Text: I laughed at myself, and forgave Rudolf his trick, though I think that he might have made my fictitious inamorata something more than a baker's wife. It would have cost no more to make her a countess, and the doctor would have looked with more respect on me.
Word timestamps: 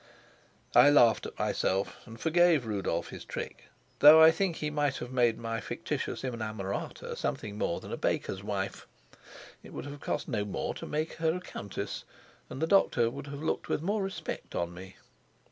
I 0.73 0.89
laughed 0.89 1.27
at 1.27 1.37
myself, 1.37 1.95
and 2.07 2.19
forgave 2.19 2.65
Rudolf 2.65 3.09
his 3.09 3.23
trick, 3.23 3.65
though 3.99 4.19
I 4.19 4.31
think 4.31 4.55
that 4.55 4.59
he 4.61 4.69
might 4.71 4.95
have 4.97 5.11
made 5.11 5.37
my 5.37 5.59
fictitious 5.61 6.23
inamorata 6.23 7.15
something 7.15 7.55
more 7.55 7.79
than 7.79 7.93
a 7.93 7.97
baker's 7.97 8.41
wife. 8.43 8.87
It 9.61 9.73
would 9.73 9.85
have 9.85 9.99
cost 9.99 10.27
no 10.27 10.43
more 10.43 10.73
to 10.73 10.87
make 10.87 11.13
her 11.21 11.35
a 11.35 11.39
countess, 11.39 12.03
and 12.49 12.59
the 12.59 12.65
doctor 12.65 13.11
would 13.11 13.27
have 13.27 13.43
looked 13.43 13.69
with 13.69 13.83
more 13.83 14.01
respect 14.01 14.55
on 14.55 14.73
me. 14.73 14.95